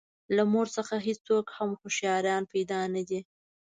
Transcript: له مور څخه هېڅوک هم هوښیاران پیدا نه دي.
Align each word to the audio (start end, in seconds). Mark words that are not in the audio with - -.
له 0.35 0.43
مور 0.51 0.67
څخه 0.77 0.95
هېڅوک 1.07 1.45
هم 1.57 1.69
هوښیاران 1.81 2.43
پیدا 2.53 2.79
نه 2.93 3.01
دي. 3.09 3.19